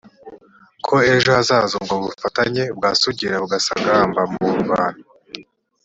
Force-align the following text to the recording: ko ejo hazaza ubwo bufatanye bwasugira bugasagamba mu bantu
ko 0.85 0.95
ejo 1.13 1.29
hazaza 1.37 1.73
ubwo 1.79 1.95
bufatanye 2.03 2.63
bwasugira 2.77 3.35
bugasagamba 3.43 4.21
mu 4.31 4.49
bantu 4.71 5.05